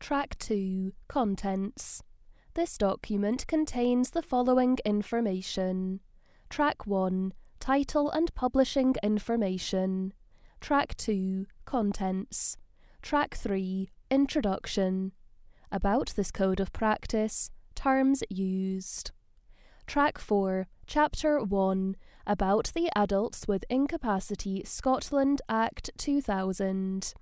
Track 0.00 0.38
2 0.38 0.92
Contents. 1.08 2.02
This 2.54 2.78
document 2.78 3.46
contains 3.46 4.10
the 4.10 4.22
following 4.22 4.78
information 4.84 6.00
Track 6.48 6.86
1 6.86 7.34
Title 7.60 8.10
and 8.10 8.34
Publishing 8.34 8.94
Information. 9.02 10.14
Track 10.58 10.96
2 10.96 11.46
Contents. 11.66 12.56
Track 13.02 13.34
3 13.34 13.90
Introduction. 14.10 15.12
About 15.70 16.14
this 16.16 16.30
Code 16.30 16.60
of 16.60 16.72
Practice, 16.72 17.50
Terms 17.74 18.24
used. 18.30 19.10
Track 19.86 20.18
4 20.18 20.66
Chapter 20.86 21.44
1 21.44 21.94
About 22.26 22.72
the 22.74 22.90
Adults 22.96 23.46
with 23.46 23.66
Incapacity 23.68 24.62
Scotland 24.64 25.42
Act 25.46 25.90
2000. 25.98 27.12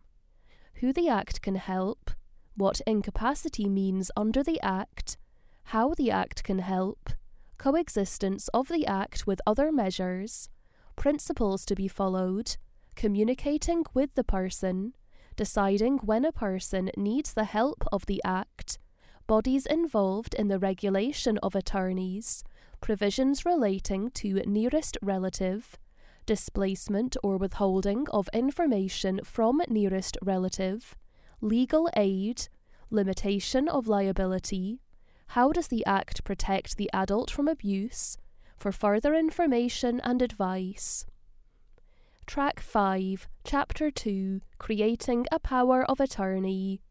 Who 0.74 0.92
the 0.92 1.08
Act 1.08 1.42
can 1.42 1.56
help, 1.56 2.12
what 2.58 2.80
incapacity 2.86 3.68
means 3.68 4.10
under 4.16 4.42
the 4.42 4.60
Act, 4.60 5.16
how 5.64 5.94
the 5.94 6.10
Act 6.10 6.42
can 6.42 6.58
help, 6.58 7.10
coexistence 7.56 8.48
of 8.48 8.68
the 8.68 8.86
Act 8.86 9.26
with 9.26 9.40
other 9.46 9.70
measures, 9.70 10.48
principles 10.96 11.64
to 11.64 11.74
be 11.74 11.88
followed, 11.88 12.56
communicating 12.96 13.84
with 13.94 14.14
the 14.14 14.24
person, 14.24 14.94
deciding 15.36 15.98
when 15.98 16.24
a 16.24 16.32
person 16.32 16.90
needs 16.96 17.32
the 17.32 17.44
help 17.44 17.84
of 17.92 18.06
the 18.06 18.20
Act, 18.24 18.78
bodies 19.28 19.66
involved 19.66 20.34
in 20.34 20.48
the 20.48 20.58
regulation 20.58 21.38
of 21.38 21.54
attorneys, 21.54 22.42
provisions 22.80 23.44
relating 23.44 24.10
to 24.10 24.34
nearest 24.46 24.98
relative, 25.00 25.78
displacement 26.26 27.16
or 27.22 27.36
withholding 27.36 28.06
of 28.10 28.28
information 28.32 29.20
from 29.22 29.62
nearest 29.68 30.18
relative, 30.22 30.96
legal 31.40 31.88
aid, 31.96 32.48
limitation 32.90 33.68
of 33.68 33.86
liability, 33.86 34.80
how 35.28 35.52
does 35.52 35.68
the 35.68 35.84
Act 35.86 36.24
protect 36.24 36.76
the 36.76 36.90
adult 36.92 37.30
from 37.30 37.48
abuse, 37.48 38.16
for 38.56 38.72
further 38.72 39.14
information 39.14 40.00
and 40.00 40.20
advice. 40.20 41.06
Track 42.26 42.60
5, 42.60 43.28
Chapter 43.44 43.90
2 43.90 44.40
Creating 44.58 45.26
a 45.30 45.38
Power 45.38 45.84
of 45.84 46.00
Attorney. 46.00 46.82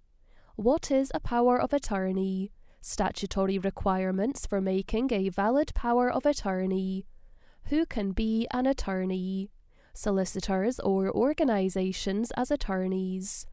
What 0.55 0.89
is 0.89 1.11
a 1.13 1.19
power 1.19 1.59
of 1.61 1.73
attorney? 1.73 2.51
Statutory 2.81 3.59
requirements 3.59 4.45
for 4.47 4.61
making 4.61 5.11
a 5.11 5.29
valid 5.29 5.73
power 5.75 6.09
of 6.09 6.25
attorney. 6.25 7.05
Who 7.65 7.85
can 7.85 8.13
be 8.13 8.47
an 8.51 8.65
attorney? 8.65 9.51
Solicitors 9.93 10.79
or 10.79 11.11
organisations 11.11 12.31
as 12.37 12.49
attorneys. 12.49 13.45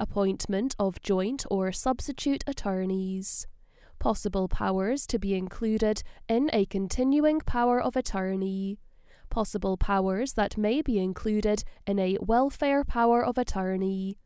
Appointment 0.00 0.74
of 0.78 1.02
joint 1.02 1.44
or 1.50 1.72
substitute 1.72 2.42
attorneys. 2.46 3.46
Possible 3.98 4.48
powers 4.48 5.06
to 5.06 5.18
be 5.18 5.34
included 5.34 6.02
in 6.26 6.48
a 6.54 6.64
continuing 6.64 7.40
power 7.40 7.78
of 7.78 7.96
attorney. 7.96 8.78
Possible 9.28 9.76
powers 9.76 10.32
that 10.32 10.56
may 10.56 10.80
be 10.80 10.98
included 10.98 11.64
in 11.86 11.98
a 11.98 12.16
welfare 12.22 12.82
power 12.82 13.22
of 13.22 13.36
attorney. 13.36 14.16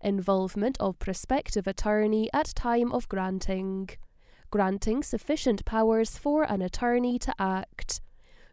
Involvement 0.00 0.76
of 0.78 1.00
prospective 1.00 1.66
attorney 1.66 2.30
at 2.32 2.54
time 2.54 2.92
of 2.92 3.08
granting. 3.08 3.88
Granting 4.52 5.02
sufficient 5.02 5.64
powers 5.64 6.16
for 6.16 6.44
an 6.44 6.62
attorney 6.62 7.18
to 7.18 7.34
act. 7.40 8.00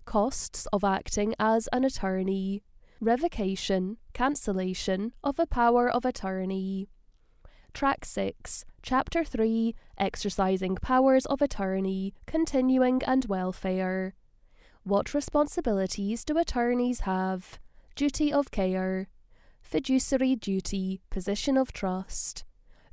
Costs 0.06 0.66
of 0.74 0.84
acting 0.84 1.36
as 1.38 1.70
an 1.72 1.86
attorney. 1.86 2.64
Revocation, 3.03 3.97
cancellation 4.13 5.13
of 5.23 5.39
a 5.39 5.47
power 5.47 5.89
of 5.89 6.05
attorney. 6.05 6.88
Track 7.73 8.05
6, 8.05 8.63
Chapter 8.83 9.23
3 9.23 9.73
Exercising 9.97 10.75
Powers 10.75 11.25
of 11.25 11.41
Attorney, 11.41 12.13
Continuing 12.27 13.02
and 13.07 13.25
Welfare. 13.25 14.13
What 14.83 15.16
responsibilities 15.16 16.23
do 16.23 16.38
attorneys 16.38 17.00
have? 17.00 17.57
Duty 17.95 18.31
of 18.31 18.51
care, 18.51 19.07
fiduciary 19.63 20.35
duty, 20.35 21.01
position 21.09 21.57
of 21.57 21.73
trust, 21.73 22.44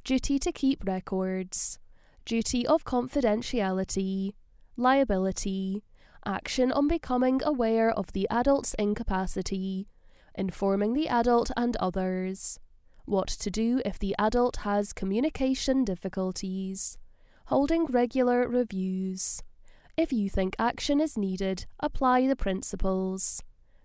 duty 0.04 0.38
to 0.38 0.50
keep 0.50 0.84
records, 0.86 1.78
duty 2.24 2.66
of 2.66 2.82
confidentiality, 2.82 4.32
liability, 4.74 5.84
action 6.24 6.72
on 6.72 6.88
becoming 6.88 7.42
aware 7.44 7.91
of 7.91 8.12
the 8.12 8.26
adult's 8.30 8.72
incapacity, 8.78 9.86
informing 10.38 10.94
the 10.94 11.09
adult 11.09 11.50
and 11.56 11.76
others, 11.76 12.59
what 13.04 13.28
to 13.28 13.50
do 13.50 13.82
if 13.84 13.99
the 13.99 14.15
adult 14.19 14.59
has 14.59 14.93
communication 14.93 15.84
difficulties, 15.84 16.97
holding 17.47 17.87
regular 17.87 18.48
reviews. 18.48 19.43
If 19.97 20.12
you 20.12 20.31
think 20.31 20.54
action 20.59 21.00
is 21.00 21.19
needed, 21.19 21.66
apply 21.81 22.27
the 22.27 22.37
principles. 22.37 23.43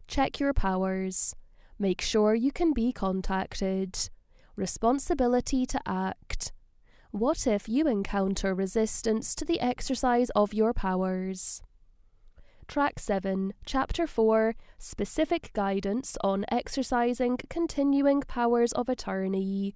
Check 0.08 0.40
your 0.40 0.53
powers. 0.53 1.34
Make 1.80 2.02
sure 2.02 2.36
you 2.36 2.52
can 2.52 2.72
be 2.72 2.94
contacted. 2.94 4.09
Responsibility 4.56 5.66
to 5.66 5.80
act. 5.88 6.52
What 7.09 7.47
if 7.47 7.68
you 7.68 7.88
encounter 7.88 8.53
resistance 8.53 9.34
to 9.36 9.46
the 9.46 9.59
exercise 9.59 10.30
of 10.36 10.53
your 10.53 10.74
powers? 10.74 11.62
Track 12.68 13.00
7, 13.00 13.53
Chapter 13.66 14.07
4 14.07 14.56
Specific 14.78 15.51
Guidance 15.53 16.18
on 16.24 16.46
Exercising 16.50 17.38
Continuing 17.50 18.22
Powers 18.22 18.72
of 18.74 18.90
Attorney. 18.90 19.75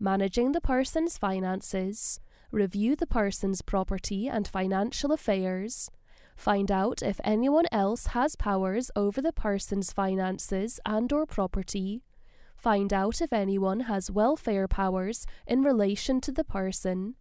Managing 0.00 0.52
the 0.52 0.60
person's 0.60 1.18
finances. 1.18 2.20
Review 2.50 2.96
the 2.96 3.06
person's 3.06 3.62
property 3.62 4.28
and 4.28 4.48
financial 4.48 5.12
affairs. 5.12 5.90
Find 6.36 6.70
out 6.70 7.02
if 7.02 7.20
anyone 7.24 7.66
else 7.70 8.06
has 8.08 8.36
powers 8.36 8.90
over 8.96 9.20
the 9.20 9.32
person's 9.32 9.92
finances 9.92 10.80
and 10.86 11.12
or 11.12 11.26
property. 11.26 12.02
Find 12.56 12.92
out 12.92 13.20
if 13.20 13.32
anyone 13.32 13.80
has 13.80 14.10
welfare 14.10 14.66
powers 14.66 15.26
in 15.46 15.62
relation 15.62 16.20
to 16.22 16.32
the 16.32 16.44
person. 16.44 17.14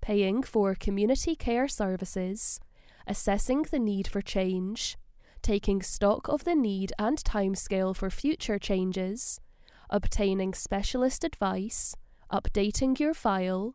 Paying 0.00 0.42
for 0.42 0.74
community 0.74 1.36
care 1.36 1.68
services 1.68 2.60
assessing 3.06 3.62
the 3.62 3.78
need 3.78 4.06
for 4.06 4.20
change, 4.20 4.96
taking 5.42 5.82
stock 5.82 6.28
of 6.28 6.44
the 6.44 6.54
need 6.54 6.92
and 6.98 7.18
timescale 7.18 7.94
for 7.94 8.10
future 8.10 8.58
changes, 8.58 9.40
obtaining 9.90 10.54
specialist 10.54 11.24
advice, 11.24 11.94
updating 12.32 12.98
your 12.98 13.14
file. 13.14 13.74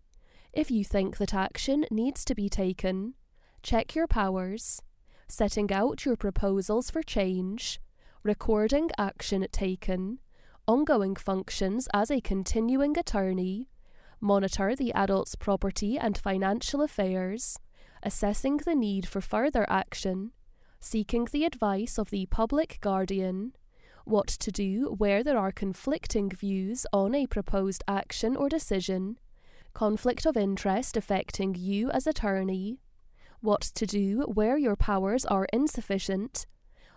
If 0.53 0.71
you 0.71 0.83
think 0.83 1.17
that 1.17 1.33
action 1.33 1.85
needs 1.91 2.25
to 2.25 2.33
be 2.33 2.49
taken, 2.49 3.13
check 3.61 3.93
your 3.93 4.07
powers, 4.07 4.81
setting 5.27 5.71
out 5.71 6.05
your 6.05 6.15
proposals 6.15 6.89
for 6.89 7.03
change, 7.03 7.79
recording 8.23 8.89
action 8.97 9.45
taken, 9.51 10.19
ongoing 10.67 11.15
functions 11.15 11.87
as 11.93 12.09
a 12.09 12.21
continuing 12.21 12.97
attorney, 12.97 13.69
monitor 14.19 14.75
the 14.75 14.91
adult's 14.95 15.35
property 15.35 15.97
and 15.97 16.17
financial 16.17 16.81
affairs, 16.81 17.59
assessing 18.03 18.57
the 18.57 18.75
need 18.75 19.07
for 19.07 19.21
further 19.21 19.65
action, 19.69 20.31
seeking 20.79 21.25
the 21.31 21.45
advice 21.45 21.97
of 21.97 22.09
the 22.09 22.25
public 22.27 22.77
guardian, 22.81 23.53
what 24.05 24.27
to 24.27 24.51
do 24.51 24.95
where 24.97 25.23
there 25.23 25.37
are 25.37 25.51
conflicting 25.51 26.29
views 26.29 26.85
on 26.93 27.13
a 27.13 27.27
proposed 27.27 27.83
action 27.87 28.35
or 28.35 28.47
decision, 28.47 29.17
conflict 29.73 30.25
of 30.25 30.37
interest 30.37 30.95
affecting 30.95 31.53
you 31.55 31.89
as 31.91 32.07
attorney, 32.07 32.79
what 33.41 33.61
to 33.61 33.85
do 33.85 34.21
where 34.21 34.57
your 34.57 34.75
powers 34.75 35.25
are 35.25 35.47
insufficient, 35.53 36.45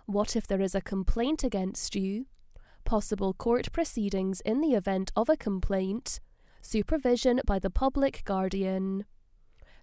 what 0.05 0.35
if 0.35 0.47
there 0.47 0.61
is 0.61 0.73
a 0.73 0.81
complaint 0.81 1.43
against 1.43 1.95
you, 1.95 2.25
possible 2.85 3.33
court 3.33 3.71
proceedings 3.71 4.41
in 4.41 4.61
the 4.61 4.73
event 4.73 5.11
of 5.15 5.29
a 5.29 5.37
complaint, 5.37 6.19
supervision 6.61 7.41
by 7.45 7.59
the 7.59 7.69
public 7.69 8.23
guardian. 8.25 9.05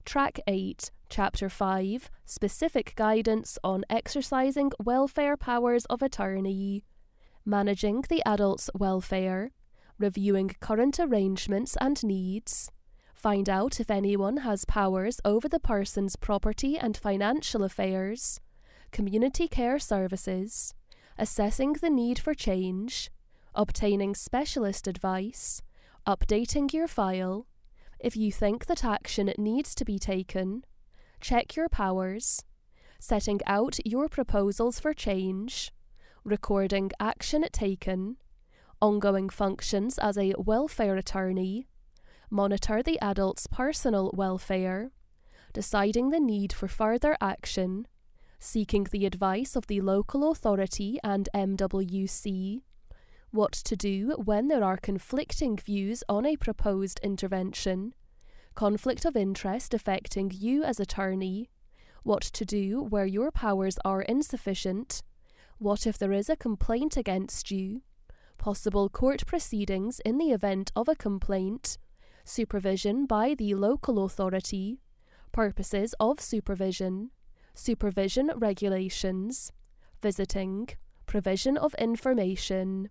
Track 0.09 0.41
8, 0.47 0.91
Chapter 1.11 1.51
5 1.51 2.11
Specific 2.25 2.95
Guidance 2.97 3.59
on 3.63 3.85
Exercising 3.91 4.73
Welfare 4.83 5.37
Powers 5.37 5.85
of 5.85 6.01
Attorney. 6.01 6.83
Managing 7.45 8.03
the 8.09 8.23
adult's 8.25 8.71
welfare. 8.73 9.51
Reviewing 9.99 10.57
current 10.61 10.99
arrangements 10.99 11.77
and 11.79 12.03
needs. 12.03 12.71
Find 13.13 13.51
out 13.51 13.81
if 13.81 13.91
anyone 13.91 14.39
has 14.39 14.65
powers 14.65 15.21
over 15.27 15.47
the 15.47 15.61
person's 15.61 16.17
property 16.17 16.79
and 16.79 16.97
financial 16.97 17.63
affairs. 17.63 18.41
Community 18.91 19.47
care 19.47 19.79
services. 19.79 20.73
Assessing 21.19 21.75
the 21.75 21.91
need 21.91 22.19
for 22.19 22.33
change. 22.33 23.11
Obtaining 23.55 24.15
specialist 24.15 24.89
advice. 24.89 25.61
Updating 26.07 26.73
your 26.73 26.89
file 26.89 27.47
if 28.01 28.17
you 28.17 28.31
think 28.31 28.67
that 28.67 28.85
action 28.85 29.33
needs 29.39 29.75
to 29.75 29.85
be 29.85 29.99
taken, 29.99 30.65
check 31.21 31.57
your 31.57 31.69
powers, 31.69 32.45
setting 33.01 33.41
out 33.47 33.79
your 33.85 34.09
proposals 34.09 34.79
for 34.79 34.95
change, 34.95 35.73
recording 36.25 36.91
action 37.01 37.45
taken, 37.53 38.17
ongoing 38.81 39.29
functions 39.29 39.99
as 39.99 40.17
a 40.17 40.35
welfare 40.39 40.97
attorney, 40.97 41.67
monitor 42.31 42.83
the 42.83 42.99
adult's 43.03 43.47
personal 43.47 44.11
welfare, 44.15 44.91
deciding 45.53 46.11
the 46.11 46.21
need 46.21 46.53
for 46.53 46.69
further 46.69 47.17
action, 47.21 47.87
seeking 48.39 48.87
the 48.91 49.07
advice 49.07 49.57
of 49.57 49.67
the 49.67 49.81
local 49.81 50.31
authority 50.31 50.99
and 51.03 51.29
MWC, 51.35 52.63
what 53.31 53.53
to 53.53 53.77
do 53.77 54.15
when 54.25 54.49
there 54.49 54.65
are 54.65 54.77
conflicting 54.77 55.57
views 55.57 56.03
on 56.09 56.25
a 56.25 56.37
proposed 56.37 56.99
intervention, 57.03 57.95
conflict 58.55 59.05
of 59.05 59.17
interest 59.17 59.75
affecting 59.75 60.31
you 60.35 60.65
as 60.65 60.81
attorney, 60.81 61.51
what 62.03 62.23
to 62.23 62.45
do 62.45 62.83
where 62.83 63.07
your 63.07 63.31
powers 63.31 63.79
are 63.85 64.03
insufficient, 64.03 65.03
what 65.59 65.87
if 65.87 65.99
there 65.99 66.13
is 66.13 66.31
a 66.31 66.37
complaint 66.37 66.97
against 66.97 67.51
you, 67.51 67.83
possible 68.39 68.89
court 68.89 69.27
proceedings 69.27 70.01
in 70.05 70.17
the 70.17 70.31
event 70.31 70.73
of 70.75 70.89
a 70.89 70.97
complaint, 70.97 71.77
supervision 72.25 73.05
by 73.07 73.35
the 73.35 73.55
local 73.55 74.05
authority, 74.05 74.81
purposes 75.33 75.95
of 76.01 76.21
supervision, 76.21 77.11
supervision 77.55 78.31
regulations, 78.37 79.53
visiting, 80.01 80.69
provision 81.07 81.57
of 81.57 81.75
information. 81.75 82.89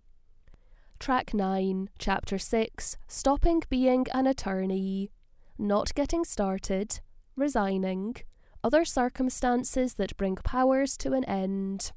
Track 0.98 1.32
9, 1.32 1.90
Chapter 1.98 2.38
6 2.38 2.96
Stopping 3.06 3.62
being 3.70 4.06
an 4.12 4.26
attorney, 4.26 5.12
not 5.56 5.94
getting 5.94 6.24
started, 6.24 7.00
resigning, 7.36 8.16
other 8.64 8.84
circumstances 8.84 9.94
that 9.94 10.16
bring 10.16 10.34
powers 10.36 10.96
to 10.98 11.12
an 11.12 11.24
end. 11.24 11.92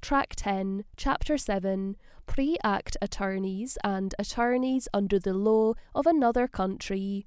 Track 0.00 0.34
10, 0.36 0.84
Chapter 0.96 1.36
7 1.36 1.96
Pre 2.26 2.56
Act 2.62 2.96
Attorneys 3.02 3.76
and 3.82 4.14
Attorneys 4.20 4.88
under 4.94 5.18
the 5.18 5.34
Law 5.34 5.74
of 5.92 6.06
Another 6.06 6.46
Country. 6.46 7.26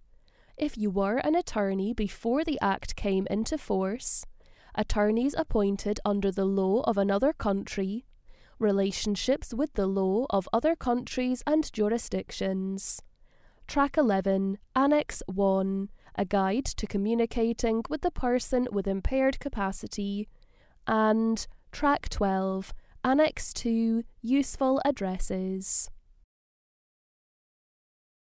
If 0.57 0.77
you 0.77 0.89
were 0.89 1.18
an 1.18 1.36
attorney 1.36 1.94
before 1.94 2.45
the 2.45 2.57
Act 2.62 2.95
came 2.95 3.27
into 3.30 3.57
force, 3.57 4.25
attorneys 4.74 5.36
appointed 5.38 6.00
under 6.06 6.31
the 6.31 6.45
law 6.45 6.81
of 6.81 6.97
another 6.97 7.33
country, 7.33 8.06
relationships 8.60 9.54
with 9.54 9.74
the 9.74 9.88
law 9.88 10.25
of 10.30 10.48
other 10.54 10.75
countries 10.75 11.44
and 11.46 11.72
jurisdictions. 11.74 13.02
Track 13.68 13.98
11, 13.98 14.57
Annex 14.75 15.24
1 15.28 15.90
A 16.16 16.25
Guide 16.25 16.66
to 16.66 16.86
Communicating 16.88 17.84
with 17.90 18.02
the 18.02 18.12
Person 18.12 18.68
with 18.72 18.88
Impaired 18.88 19.40
Capacity, 19.40 20.28
and 20.88 21.48
Track 21.72 22.10
12, 22.10 22.74
Annex 23.04 23.54
2 23.54 24.04
Useful 24.22 24.81
Addresses. 24.86 25.90